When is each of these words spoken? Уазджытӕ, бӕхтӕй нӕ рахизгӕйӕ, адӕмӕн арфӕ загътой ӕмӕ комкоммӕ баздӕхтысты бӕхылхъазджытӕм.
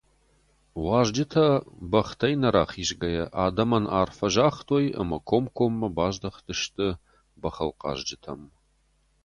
Уазджытӕ, 0.83 1.47
бӕхтӕй 1.91 2.33
нӕ 2.41 2.49
рахизгӕйӕ, 2.55 3.25
адӕмӕн 3.43 3.85
арфӕ 3.99 4.27
загътой 4.35 4.85
ӕмӕ 5.01 5.17
комкоммӕ 5.29 5.87
баздӕхтысты 5.95 6.87
бӕхылхъазджытӕм. 7.41 8.41